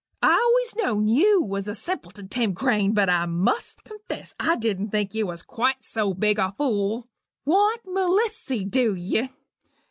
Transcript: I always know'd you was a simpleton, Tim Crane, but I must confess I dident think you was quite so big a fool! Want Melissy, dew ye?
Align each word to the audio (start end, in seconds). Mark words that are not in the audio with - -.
I 0.23 0.33
always 0.33 0.75
know'd 0.77 1.11
you 1.11 1.43
was 1.43 1.67
a 1.67 1.75
simpleton, 1.75 2.27
Tim 2.27 2.55
Crane, 2.55 2.95
but 2.95 3.07
I 3.07 3.27
must 3.27 3.83
confess 3.83 4.33
I 4.39 4.55
dident 4.55 4.89
think 4.89 5.13
you 5.13 5.27
was 5.27 5.43
quite 5.43 5.83
so 5.83 6.15
big 6.15 6.39
a 6.39 6.51
fool! 6.57 7.07
Want 7.45 7.81
Melissy, 7.85 8.65
dew 8.65 8.95
ye? 8.95 9.29